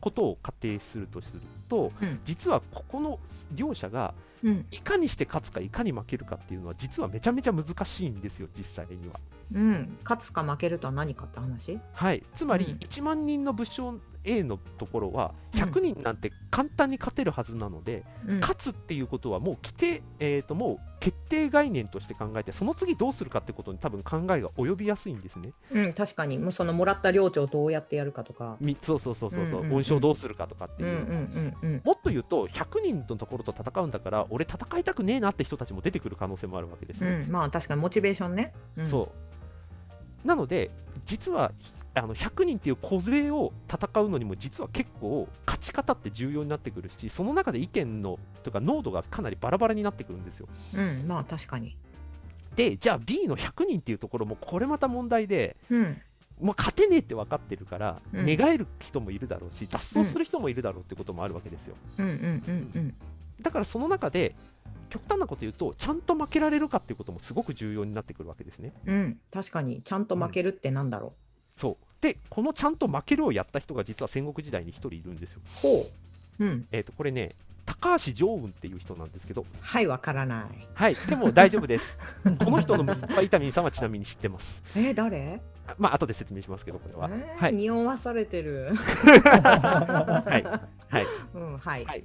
[0.01, 3.21] ことを仮定するとすると、うん実はここの
[3.55, 4.67] 両者がうん。
[4.71, 9.19] いかにして勝つかいかに負けるかっていうのは実はめちゃめちゃ難しいんですよ実際には。
[9.55, 9.97] うん。
[10.03, 11.79] 勝つか負けるとは何かって話？
[11.93, 13.95] はい、つまりうん1万人の武将
[14.27, 18.41] A のところはうん100人なんて簡単に勝てるはずなので、うん。
[18.41, 25.53] 勝つっていうことはもう規定、えー、ともう決定概念として考えてその次どうするかってことに多分考えが及びやすいんですね。
[25.73, 26.39] うん、確かに。
[26.39, 28.57] もうそのもらった領地をどうやってやるかとか。
[28.61, 31.83] みそうそうそうそうそう、うんうんうん恩賞どうするかとかっていう、うんうんうんうん。
[31.85, 37.11] もっと言うと100人のところと戦うんだから俺戦いたくねえなって人たちも出てくる可能性もあるわけですよ。
[37.11, 38.53] うん、まあ確かにモチベーションね。
[38.77, 39.13] うん、そ
[40.25, 40.71] うなので
[41.05, 41.53] 実は
[41.99, 50.49] あの100人っていう小勢を戦うのにも実は結構勝ち方って重要になってくるしその中で意見のとか濃度がかなりバラバラになってくるんですよ。
[50.75, 50.79] う。
[50.79, 51.77] うん、まあ確かに。
[52.55, 56.03] でじゃあ B の100人っていうところもこれまた問題で、うん。
[56.39, 61.77] まあ、勝てねえって分かってるから、うん寝返る人もいるだろうし脱走する人もいるだろうってこともあるわけですよ。
[61.97, 62.17] うんうんう
[62.51, 62.95] んうん。
[63.41, 64.35] だからその中で
[64.91, 68.75] 極端なこと言うとちゃんと負けられるかっていうこともすごく重要になってくるわけですね。
[68.85, 71.15] うん、確かにちゃんと負けるってなんだろ
[71.57, 75.41] そうでこのちゃんと負けるをやった人が実は戦国時代に1人いるんですよ。
[75.41, 75.59] う。
[75.61, 75.91] ほ
[76.39, 76.45] う。
[76.45, 76.67] うん。
[76.73, 80.67] えー、とこれね高橋常雲っていう人なんですけどはい、わからない。
[80.75, 81.99] はいでも大丈夫です
[82.45, 85.41] この人の息子は伊丹さんはちなみに知ってますえー、誰？
[85.67, 88.71] あまあ後で説明しますけどこれは、えーはい匂わされてる。
[88.77, 90.45] はい
[90.89, 91.85] はいうん、はい。
[91.85, 92.05] はい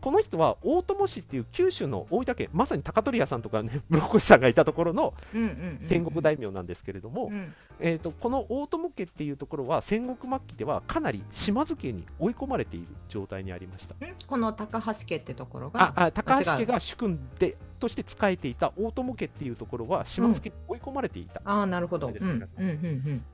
[0.00, 5.88] この人は大友氏っていう九州の大分県まさに高取屋さんとかね 室越さんがいたところのうんうんうんうん。
[5.88, 7.52] 戦国大名なんですけれども、うん。
[7.80, 13.94] えー、とこの大友家っていうところは戦国末期ではかなり島津家に追い込まれている状態にありました。
[13.94, 13.98] ん？
[14.26, 15.82] この高橋家ってところが？
[15.82, 22.08] ああ高橋家が主君でとして仕えていた大友家っていうところは島津家に追い込まれていた、あーなるほど。
[22.08, 22.12] うん。
[22.12, 22.48] ですね。
[22.58, 23.24] うんうん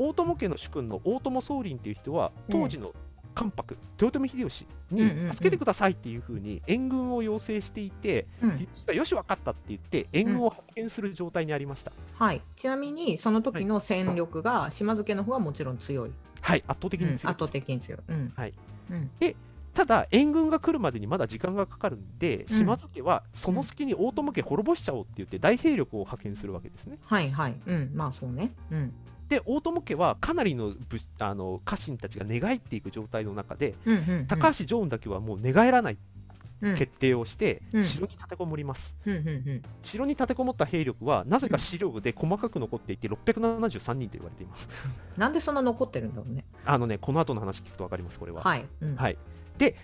[0.00, 2.94] 大友家の主君の大友宗麟っていう人は当時の
[3.38, 12.42] 関白、豊臣秀吉にうんうんうん助けてくださいっていうふうに援軍を要請していて、うんよし分かったって言って援軍を派遣する状態にありました、はい。
[12.56, 16.10] ちなみにその時の戦力が島津家の方がもちろん強い。
[16.40, 18.00] はい圧倒的うんに強い、圧倒的に強い。
[18.08, 18.54] うんはい。
[18.90, 19.10] うん
[19.74, 27.54] ただ援軍が来るまでにまだ時間がかかるんで、うん島津家はその隙に大友家滅ぼしちゃおうって言って大兵力を派遣するわけですねはいはい。
[27.64, 28.50] うんまあそうね。
[28.72, 28.92] うん
[29.28, 34.26] で大友家はかなりの武あの家臣たちが寝返っていく状態の中で、うんうんうん。
[34.26, 35.98] 高橋常雲だけはもう寝返らない
[36.60, 36.74] うん。
[36.74, 37.84] 決定をして、うん。
[37.84, 38.96] 城に立てこもります。
[39.06, 39.62] うんうんうん。
[39.82, 44.68] 城に立てこもった兵力はなぜか資料で細かく残っていて673人と言われています。
[45.16, 46.44] なんでそんな残ってるんだろうね。
[46.64, 48.64] あのねこの後の話聞くと分かりますこれは、はい。
[48.80, 48.96] うん。
[48.96, 49.18] はい。
[49.58, 49.76] で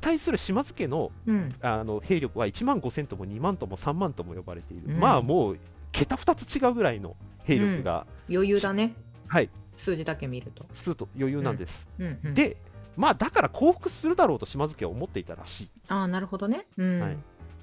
[0.00, 1.54] 対する島津家のうん。
[1.60, 5.00] あの兵力は1万5000とも2万とも3万とも呼ばれている、うん。
[5.00, 5.58] まあもう
[5.92, 7.16] 桁2つ違うぐらいの
[7.48, 8.94] 兵力が、余裕だね。
[9.26, 9.48] はい。
[9.76, 10.66] 数字だけ見ると。
[10.74, 12.18] 数と余裕なんです、うん。
[12.24, 12.56] うん、で
[12.96, 15.68] まあだから降伏するだろうと島津家は思っていたらしい。
[15.88, 16.66] ああなるほどね。
[16.76, 17.00] うん。
[17.00, 17.16] はい。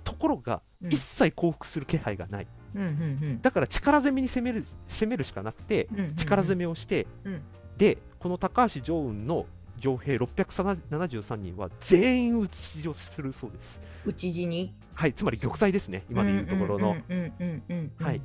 [0.03, 0.89] ところが、うん。
[0.93, 2.47] 一切降伏する気配がない。
[2.73, 2.91] うんうんう
[3.33, 3.41] ん。
[3.41, 6.15] だから力攻めに攻める攻めるしかなくてうんうんうん。
[6.15, 7.41] 力攻めをして、うん。
[7.77, 9.45] でこの高橋常雲の
[9.77, 13.81] 城兵673人は全員討ち死をするそうです。
[14.05, 14.73] 討ち死に？
[14.93, 18.05] はいつまり玉砕ですね今でいうところの、うんうんうんうんうん。
[18.05, 18.21] はい。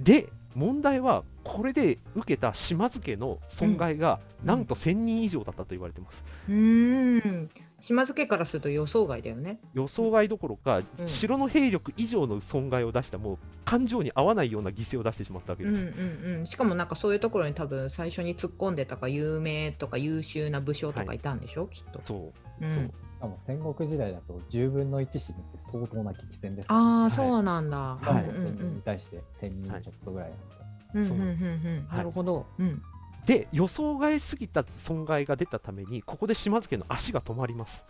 [0.00, 7.48] で問題はこれで受けた島津家の損害がなんと1000人以上だったと言われてます、うーん。
[7.80, 9.60] 島津家からすると予想外だよね。
[9.72, 11.08] 予想外どころか、うん。
[11.08, 16.46] 城の兵力以上の損害を出したもう感情に合わないような犠牲を出してしまったわけうんです、うんうん。
[16.46, 21.18] しかもなんかそういうところに多分最初に突っ込んでたか有名とか優秀な武将とかい。
[21.18, 22.00] たんでしょ、きっと。
[22.02, 22.64] そう。
[22.64, 22.74] うん。
[22.74, 22.82] そう。
[22.82, 27.76] しかも戦国時代だと10分の1死ぬって相当な激戦です、ね、ああそうなんだ。
[27.76, 31.82] はい、戦国に対して1000人ちょっとぐらいなんで。
[31.90, 32.46] なるほど。
[32.58, 32.82] うん、
[33.26, 37.84] で予想外すぎた損害が出たためにここで島津家の足が止まります。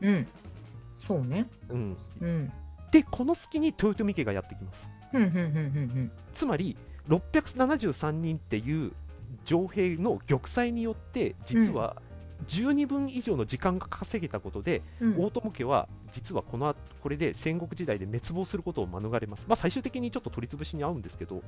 [0.00, 0.26] うん。
[1.00, 1.46] そうね。
[1.70, 1.96] うん。
[2.20, 2.52] うん、
[2.92, 4.88] でこの隙に豊臣家がやってきます。
[6.34, 6.76] つまり
[7.08, 8.92] 673人っていう
[9.46, 12.07] 城兵の玉砕によって実は、うん
[12.46, 21.42] 12分以上の時間が稼げたことで、うん、大友家は実はこのこれで戦国時代で滅亡することを免れます、まあ、最終的にちょっと取り潰しに合うんですけど、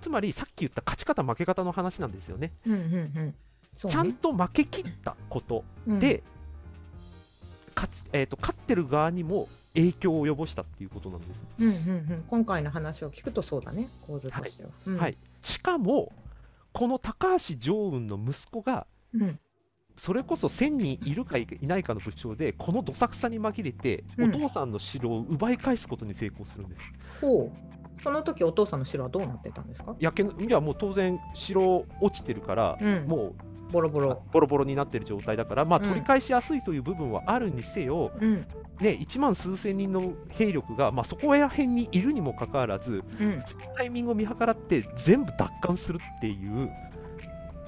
[0.00, 2.52] つまりさっき言った勝ち方負け方の話なんですよね。
[2.66, 3.26] うんうんうん。
[3.26, 3.34] ね。
[3.76, 6.22] ちゃんと負けきったことで、うん、
[7.74, 13.88] 勝ちえーと、と勝ってる側にも影響を及ぼしたっていうことなんです、うんうんうん、今回の話を聞くとそうだね。
[14.06, 14.70] 構図としては。
[14.70, 14.98] はい、うん。
[14.98, 16.12] はい、しかも
[16.72, 19.38] この高橋常雲の息子がうん。
[19.96, 24.34] それこそ1000人いるかいないかの武将でこのどさくさに紛れて、うん。
[24.36, 26.92] お父さんの城を奪い返すことに成功するんです。
[27.20, 28.00] ほう。
[28.00, 29.96] その時お父さんの城はどうなってたんですか？
[29.98, 33.06] 焼けのいやもう当然城落ちてるから、うん。
[33.08, 33.34] もう
[33.70, 34.22] ボロボロ。
[34.32, 35.84] ボロボロになってる状態だから、まあ、うん。
[35.88, 38.46] 取り返しやすいという部分はあるにせよ、うん。
[38.80, 43.42] ね、1万数千人の兵力が、まあ、そこら辺にいるにもかかわらずうん。
[43.76, 46.70] タイミングを見計らって全部奪還するっていう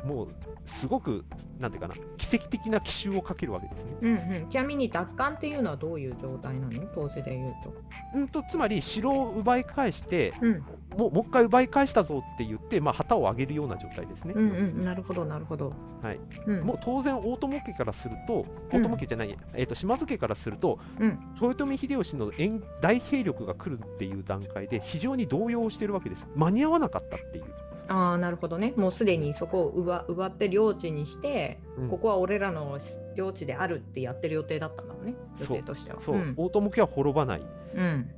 [0.05, 0.29] もう
[0.67, 1.25] すごく
[1.59, 3.91] なんていうかな奇跡的な奇襲をかけるわけですね。
[4.03, 6.87] うんうん、ちなみに奪還っていうのはどういう状態なの？
[6.95, 7.75] 当時で言うと。
[8.15, 10.65] うんとつまり城を奪い返してうん。
[10.97, 14.35] もうもう一回奪い返したぞって言って、まあ、旗を上げるような状態ですね。
[14.35, 15.73] うんうん、なるほどなるほど。
[16.03, 16.21] はい。
[16.47, 18.81] うん、もう当然大友家からするとうん。
[18.81, 21.19] 大友家じゃない、えー、と島津家からすると、うん。
[21.41, 26.27] 豊臣秀吉の援大兵力が来るっていう段階で非常に動揺してるわけです。
[26.35, 27.45] 間に合わなかったっていう、
[27.91, 28.73] ああなるほどね。
[28.77, 31.89] もうすでにそこを奪奪って領地にして、うん。
[31.89, 32.79] ここは俺らの
[33.17, 35.15] 領地であるってやってる予定だったんだもんね。
[35.41, 35.99] 予定としては。
[36.01, 36.35] そう、ん。
[36.37, 37.43] 大友家は滅ばない、
[37.75, 38.09] うん。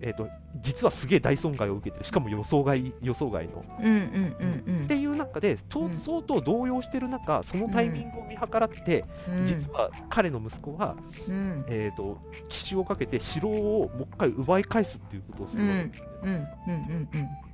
[0.00, 0.28] えー、と
[0.62, 2.04] 実はすげえ大損害を受けてる。
[2.04, 4.84] しかも予想外予想外の、うんうんうんうん。
[4.84, 5.98] っていう中でとうん。
[5.98, 9.44] 相当動揺してる中そのタイミングを見計らって、うん。
[9.44, 10.96] 実は彼の息子は、
[11.28, 11.66] うん。
[11.68, 16.30] えー、と奇襲をかけて城をもう一回奪い返すっていうことをするわけです、うん。
[16.30, 16.34] うん。
[16.36, 17.08] うん。
[17.12, 17.51] うん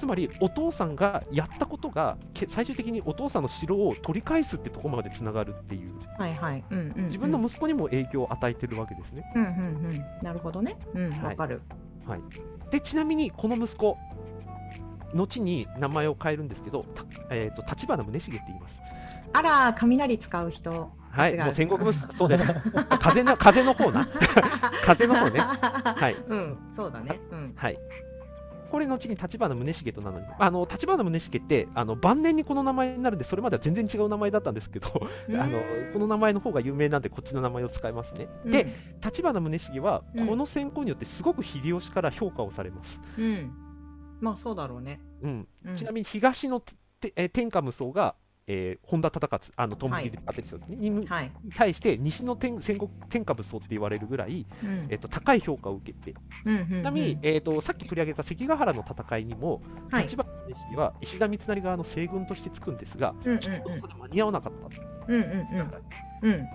[0.00, 6.64] つまりお父さんがやったことがけ最終的にお父さんの城を取り返すってところまでつながるっていうはいはい。
[6.70, 9.30] うんうんうん自分の息子にも影響を与えてるわけですね。
[9.34, 9.52] うんうんう
[9.88, 10.78] んなるほどね。
[10.94, 11.60] うんはいわかる。
[12.06, 12.20] はい、
[12.70, 13.98] でちなみにこの息子
[15.12, 18.78] 後に名前を変えるんですけど、たえー、と立花宗茂って言います。
[19.34, 20.90] あら雷使う人。
[21.10, 22.54] はい、もう戦国息子そうです。
[23.00, 24.08] 風の風の方な。
[24.82, 25.40] 風の方ね。
[25.40, 27.20] はいうんそうだね。
[27.30, 27.78] うんはい。
[28.70, 34.88] これ後に立花宗茂と名乗りあの立花宗茂ってあの晩年にこの名前になるんでそれまでは全然違う名前だったんですけど
[35.30, 35.60] あの
[35.92, 38.28] この名前の方が有名なんでこっちの名前を使いますね。
[38.44, 38.66] で、
[39.04, 40.26] 立花宗茂はうん。
[40.26, 43.00] この選考によってすごく秀吉から評価をされます。
[43.18, 43.50] うん。
[44.20, 45.00] まあそうだろうね。
[45.22, 45.76] うん、うん。
[45.76, 48.14] ちなみに東のててえー天下無双が、
[48.52, 51.30] えー本田忠勝あのトンビリで勝てる人にはい。
[51.54, 54.86] 対して西の天戦国天下無双って言われるぐらい、うん。
[54.88, 56.18] えー、と高い評価を受けて。
[56.44, 56.68] うんうんうん。
[56.82, 60.02] ちなみに、えー、とさっき取り上げた関ヶ原の戦いにも、はい。
[60.02, 65.12] 立花宗茂は石田三成側の西軍としてつくんですが、うんうんちょっとそこで間に合わなかった。
[65.12, 65.30] うんうん
[66.22, 66.30] うん。
[66.30, 66.48] うん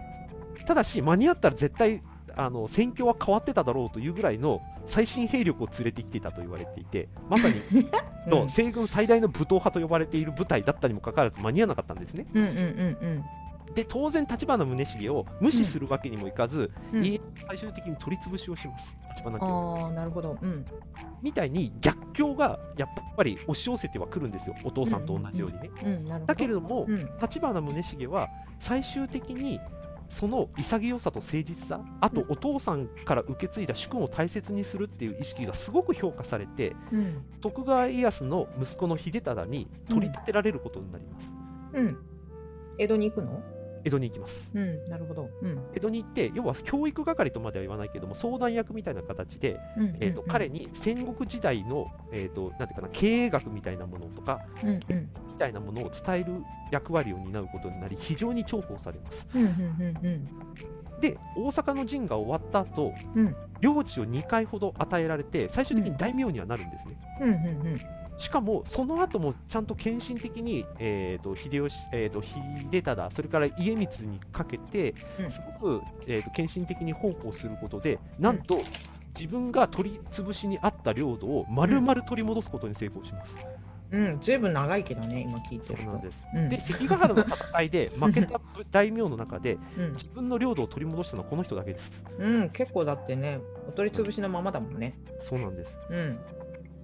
[0.65, 2.01] ただし間に合ったら絶対
[2.35, 7.55] あの戦況は変わってただろうというぐらいの最新兵力を連れてきていたと言われていて まさに
[8.27, 8.31] うん。
[8.31, 12.25] の西軍最大の武闘派と呼ばれている部隊だったにもかかわらず間に合わなかったんですね。
[12.33, 13.25] うんうんうん
[13.73, 17.03] で当然立花宗茂を無視するわけにもいかず、うん。
[17.47, 18.95] 最終的に取り潰しをします。
[19.09, 19.77] 立花家を。
[19.77, 20.37] ああなるほど。
[20.41, 20.65] うん。
[21.21, 24.55] みたいに逆境がやっぱり押し寄せてはくるんですよ。
[24.63, 25.69] お父さんと同じようにね。
[26.25, 26.95] だけれども、うん。
[27.21, 29.59] 立花宗茂は最終的に
[30.09, 32.31] その潔さと誠実さあとうん。
[32.31, 37.25] お父さんから受け継いだ主君を大切にするっていう意識がすごく評価されてうん。
[37.41, 41.31] 徳川家康の息子の秀忠に取り立てられることになります、
[41.73, 41.97] うん。
[42.77, 43.41] 江戸に行くの？
[43.85, 44.49] 江戸に行きます。
[44.55, 45.29] うんなるほど。
[45.41, 45.59] うん。
[45.75, 54.79] 江戸に行って要は教育係とまでは言わないけども相談役みたいな形で、うんえー、と彼に戦国時代の、えー、となんていうかな経営学みたいなものとかうんうん。
[55.27, 59.27] みたいなものを伝える役割を担うことになり非常に重宝されます。
[59.35, 59.49] うんうん
[60.03, 60.29] うん
[61.01, 63.35] で大阪の陣が終わった後うん。
[63.61, 67.77] 領地を2回ほど与えられて最終的に大名にはなるんですね、うんうんうん
[68.17, 75.31] しかもその後もちゃんと献身的に、えー、と秀吉、えー、と秀忠それから家光にかけてうん。
[75.31, 78.59] すごく、えー、と献身的に奉公することでなんと
[79.17, 83.35] 自分が取り潰しにあった領土を丸々取り戻すことに成功します。
[83.91, 84.19] うん。
[84.19, 85.83] ずいぶん長いけどね今聞いてると。
[85.83, 86.19] そうなんです。
[86.33, 86.49] うん。
[86.49, 89.93] で関ヶ原の戦いで 負けた大名の中でうん。
[89.93, 92.03] 自分の領土を取り戻したのはこの人だけです。
[92.17, 92.49] うん。
[92.49, 94.99] 結構だってねお取り潰しのままだもんね。
[95.21, 95.75] そうなんです。
[95.89, 96.19] うん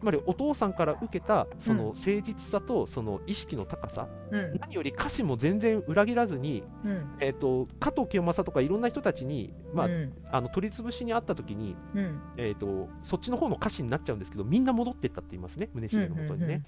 [0.01, 4.57] つまりお父さんから受けたそのうん誠実さとその意識の高さ、うん。
[4.59, 7.17] 何より家臣も全然裏切らずに、うん。
[7.19, 10.13] えー、と加藤清正とかいろんな人たちに、まあうん。
[10.31, 12.19] あの取り潰しにあった時に、うん。
[12.35, 16.63] えー、とそっちの方の家臣になっちゃうんですけどみんな戻ってったって言いますね宗茂のもとにね。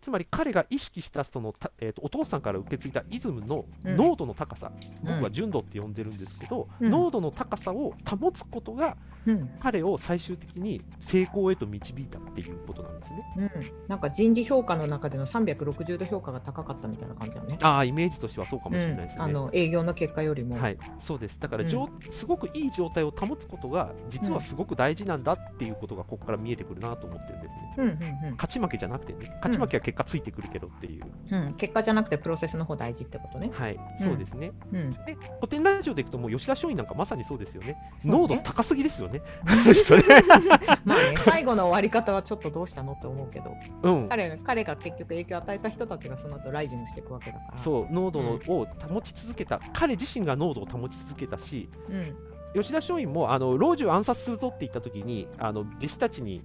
[0.00, 3.96] つまり彼が意識したそのた、えーとお父さんから受け継いだイズムのうん。
[3.96, 4.70] 濃度の高さ、
[5.04, 5.14] うん。
[5.14, 6.90] 僕は純度って呼んでるんですけど、うん。
[6.90, 9.50] 濃度の高さを保つことがうん。
[9.60, 13.24] 彼を最終的に成功へと導いたっていうことなんですね。
[13.36, 13.50] うん、
[13.88, 17.58] なんか人事評価の中での360度評価が高かったみたいな感じだね。
[17.62, 19.24] ああイメージとしてはそうかもうんしれないですね。
[19.24, 20.58] あの営業の結果よりも。
[20.58, 21.38] はい、そうです。
[21.38, 21.70] だから、うん。
[22.10, 27.74] すごくいい状態を保つことが実はすごく大事なんだっていうことがここから見えてくるなと思ってるんですね。
[27.76, 29.18] うんうん勝ち負けじゃなくてね。
[29.36, 31.46] 勝ち負けは結果ついてくるけどっていう、うん。
[31.46, 33.50] うん、結果じゃなくてプロセスの方大事ってことね。
[33.52, 34.52] はい、うんそうですね。
[34.72, 37.76] うん、で古典ラジオでいくともう吉田松陰なんかまさにそうですよね。
[38.04, 39.22] 濃度高すぎですよねね。
[40.84, 43.54] まあね最後の終わり方はちょっとどうしたのって思うけど。
[43.82, 44.08] うん。
[44.08, 47.58] 彼彼が結局影響を与えた人たちがその後ライジングしていくわけだから。
[47.58, 49.60] そう濃度のを保ち続けた。
[49.72, 52.16] 彼自身が濃度を保ち続けたしうん。
[52.54, 56.42] 吉田松陰もあの老中を暗殺するぞって言った時にあの弟子たちに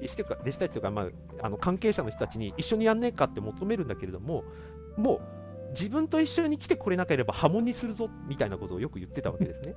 [0.00, 1.06] 弟子とか弟子たちとか、まあ、
[1.42, 4.44] あの関係者の人たちに一緒にやんねえかって求めるんだけれども
[4.96, 5.20] もう
[5.70, 9.74] 自分と一緒に来てくれなければ破門にするぞみたいなことをよく言ってたわけですね。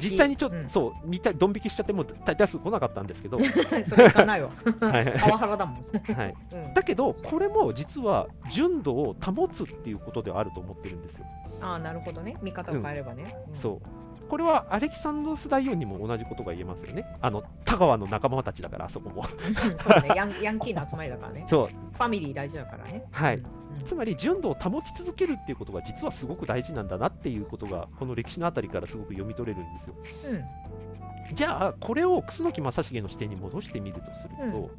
[0.00, 0.68] 実際にちょっと、うん。
[0.68, 3.44] そう見たドン引きしちゃってもう大多数来なかったんですけど、は
[3.88, 4.50] それいかないわ。
[5.02, 5.20] い。
[5.20, 6.14] パワハラだもん。
[6.14, 6.74] はい、うん。
[6.74, 11.26] だけどこれも実は純度を保つっていうことではあると思ってるんですよ。
[11.60, 12.36] ああ、なるほどね。
[12.42, 13.24] 見方を変えればね。
[13.48, 13.56] うん。
[13.56, 17.04] そうこれはアレキサンドロス大王にも同じことが言えますよね。
[17.20, 19.24] あの田川の仲間たちだからあそこも。
[19.24, 20.34] うんそうねヤン。
[20.42, 21.44] ヤンキーの集まりだからね。
[21.50, 23.04] そうファミリー大事だからね。
[23.10, 23.44] はいうん
[23.84, 29.94] つまり純度を保ち続けるっていうことが実はすごく大事なんだなっていうことがこの歴史のあたりからすごく読み取れるんですよ。
[30.30, 30.44] うん
[31.32, 34.70] じゃあこれを楠木正成の視点に戻してみるとすると、うん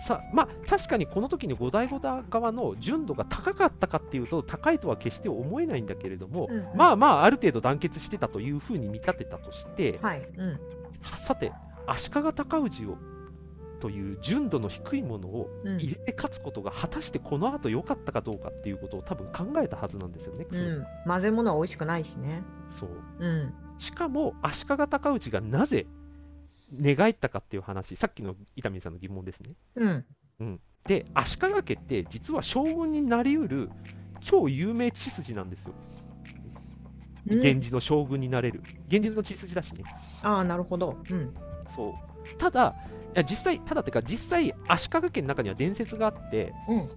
[0.00, 10.28] さまあ確かにこの時に後醍醐田側の純度が高かったかっていうと高いとは決して思えないんだけれども、うんうんまあまあある程度団結してたというふうに見立てたとして、はい。
[10.36, 10.60] うん
[11.26, 11.52] さて
[11.86, 12.96] 足利尊氏を
[13.80, 20.46] という純度の低いものをうん入れて勝つことが果たしてこの後良かったかどうかっていうことを多分考えたはずなんですよね。
[20.50, 20.86] うん。
[21.06, 22.42] 混ぜ物は美味しくないしね。
[22.70, 23.54] そううん。
[23.78, 25.86] しかも足利尊氏がなぜ
[26.78, 29.54] 寝返ったかっていう話さっきの伊丹さんの疑問ですね。
[30.40, 30.60] うん。
[30.86, 33.70] で足利家って実は将軍になりうる
[34.20, 35.72] 超有名血筋なんですよ。
[37.28, 39.82] うん源氏の将軍になれる源氏の血筋だしね。
[40.22, 40.98] ああ、なるほど。
[41.10, 41.34] うん。
[41.74, 42.74] そうただ
[43.22, 46.90] 実際ただっていうか実際足利家の中には伝説があってうん。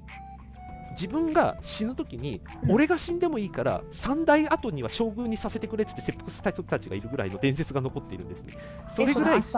[1.00, 2.72] 自分が死ぬ時に、うん。
[2.72, 8.54] 俺が死んでもいいから3代後には将軍にさせてくれっつって切腹した人たちがいるぐらいの伝説が残っているんですね。
[8.96, 9.56] それぐらい足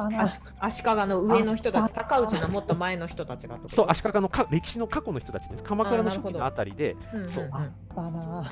[0.60, 5.64] 足利の上の人たち、高内のもっと前の人たちがそう足利のか歴史の過去の人たちです。
[5.64, 6.98] 鎌倉の初期のあたりで。
[7.14, 7.46] うんうんそう。
[7.46, 8.50] うんあったな。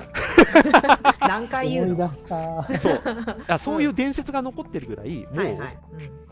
[1.28, 1.94] 何回言うの？
[1.94, 2.78] 思い出した。
[2.78, 3.00] そう。
[3.48, 5.78] あそういう伝説が残ってるぐらい、もう、はいはい。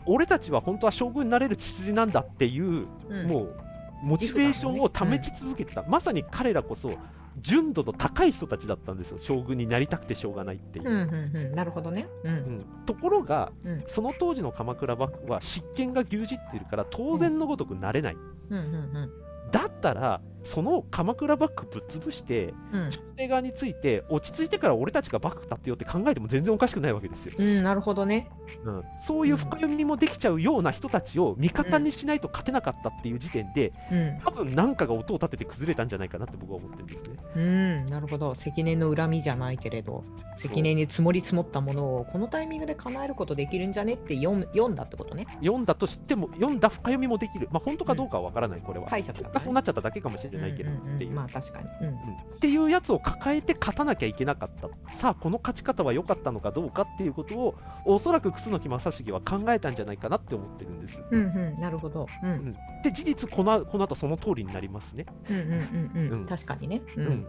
[0.05, 3.27] 俺たちは本当は将軍になれる血筋なんだっていう、うんうん。
[3.27, 3.55] もう
[4.01, 6.91] モチベーションを保ち続けてた、まさに彼らこそ
[7.41, 10.89] 純度の高い人たちだったんですよ将軍になりたくてしょうがないっていう。
[10.89, 11.55] うんうんうん。
[11.55, 12.07] なるほどね。
[12.23, 12.29] う。
[12.29, 18.17] うんんところが、うんその当時の鎌倉幕府は執権が牛耳っているから当然のごとくなれない、
[18.49, 19.11] うんうん
[19.51, 22.89] だったらその鎌倉幕府ぶっ潰してうん。
[23.27, 28.29] 側について落ち着いてから俺たちが幕府立てようって考えても全然おかしくないわけですよ、うん、なるほどね。
[28.63, 34.19] うん、そういう深読みもできちゃうような人たちを味方にしないと勝てなかったっていう時点で、うん。
[34.23, 37.17] 多分何かが音を立てて崩れたんじゃないかなって僕は思ってるんですね。
[37.35, 38.35] うん、なるほど。
[38.35, 40.03] 積年の恨みじゃないけれど、
[40.37, 45.25] 積年に積もり積もったものをこのタイミングで叶えることできるんじゃねって読んだってことね。
[45.39, 48.87] 読んだとしても読んだ深読みもできる、まあ、本当かどうかはわからない、これは。
[48.87, 51.09] 解釈だねそうなっちゃっただけかもしれないけどうんうんっていう。
[51.09, 51.67] うんまあ確かに。
[51.81, 51.87] うん。
[51.87, 51.93] うん。
[51.95, 54.69] っていうやつを抱えて勝たなきゃいけなかった。
[54.95, 61.01] さあこの勝ち方は良かったのかどうかっていうことをおそらく楠木正成は考えたんじゃないかなって思ってるんです。
[61.09, 62.07] うんうん、なるほど。
[62.23, 62.29] うん。
[62.49, 62.53] ん。
[62.83, 66.23] で事実このこの後その通りになりますね、うんうんうんううん。
[66.23, 66.25] ん。
[66.25, 66.81] 確かにね。
[66.95, 67.07] ううん。
[67.07, 67.27] ん。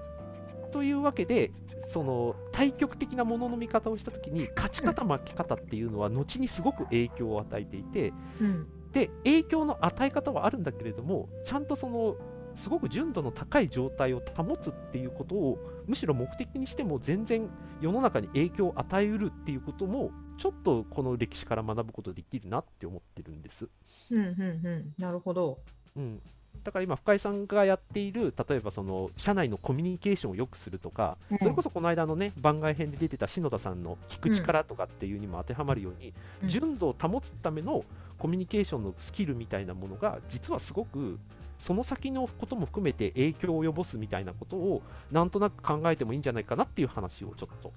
[0.72, 1.50] というわけで
[1.88, 8.66] その対極的なものの見方をした時に勝ち方負け方っていうのは後にすごく影響を与えていてうん。
[8.92, 12.16] で影響の与え方はあるんだけれどもちゃんとその
[12.58, 17.48] すごく純度の高い状態を保つっていうことをむしろ目的にしても全然
[17.80, 23.68] 世の中に影響を与えうるっていうこともちょっとこの歴史から学ぶことできるなって思ってるんです。
[24.10, 24.94] うんうんうん。
[24.98, 25.58] なるほど。
[25.96, 26.20] うん、
[26.64, 37.84] だから今深井さんがやっている例えばその社内のコミュニケーションを良くするとか、うんそれこそこの間のね番外編で出てた篠田さんの聞く力とかっていうにも当てはまるように、うん純度を保つための
[38.18, 41.18] コミュニケーションのスキルみたいなものが実はすごく
[41.58, 47.72] その先のことも含めて影響を及ぼすみたいなことをなんとなく考えてもいいんじゃないかなっていう話をちょっと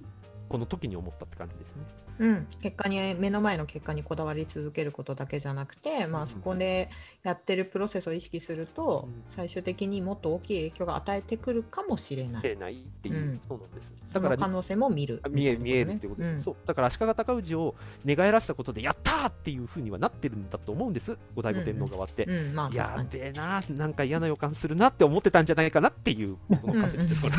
[0.51, 2.01] この時に思ったって感じですね。
[2.19, 6.91] うん、結果に目の前の結果にこだわり続けることだけじゃなくて、まあ、そこで
[7.23, 9.23] やってるプロセスを意識すると、うん。
[9.29, 12.41] 最終的にもっと大きい影響が与えてくるかもしれない。
[12.43, 13.41] えないっていう、うん。
[13.47, 13.93] そうなんです。
[14.05, 15.21] そだからの可能性も見る。
[15.29, 16.41] 見え見えるっていうことです、うん。
[16.41, 21.17] そうだから足利尊氏を寝返らせたことでやったーっていうふうにはなってるんだと思うんです。
[21.35, 23.03] 後醍醐天皇側って、うん、まあ確かに。
[23.03, 27.35] やべえななんか嫌な予感するなって思ってたんじゃないかなっていう僕の仮説です、これ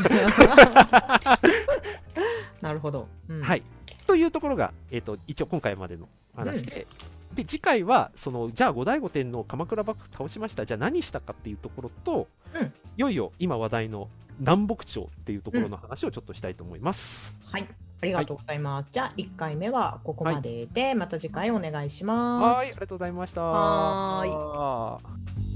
[2.63, 3.09] なるほど。
[3.29, 3.63] うんはい
[4.07, 6.87] というところが、えー、と一応今回までの話で、
[7.35, 14.09] で次回はそのじゃあ後醍醐天皇鎌倉幕府倒しましたじゃあ何したかっていうところと、うんいよいよ今話題の
[14.39, 17.35] 南北朝っていうところの話をちょっとしたいと思います。
[17.47, 17.67] はい。
[18.03, 18.89] ありがとうございます。
[18.91, 22.59] じゃあ、1回目はここまでで、また次回お願いします。
[22.59, 23.43] はい、ありがとうございました。
[23.43, 24.99] は
[25.47, 25.52] い